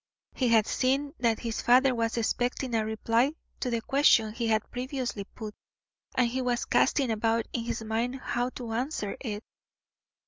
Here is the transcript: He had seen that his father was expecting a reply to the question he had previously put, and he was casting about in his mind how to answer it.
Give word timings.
He 0.33 0.47
had 0.47 0.65
seen 0.65 1.13
that 1.19 1.41
his 1.41 1.61
father 1.61 1.93
was 1.93 2.17
expecting 2.17 2.73
a 2.73 2.83
reply 2.83 3.33
to 3.59 3.69
the 3.69 3.81
question 3.83 4.33
he 4.33 4.47
had 4.47 4.67
previously 4.71 5.25
put, 5.35 5.53
and 6.15 6.25
he 6.27 6.41
was 6.41 6.65
casting 6.65 7.11
about 7.11 7.45
in 7.53 7.65
his 7.65 7.83
mind 7.83 8.15
how 8.15 8.49
to 8.55 8.73
answer 8.73 9.15
it. 9.19 9.43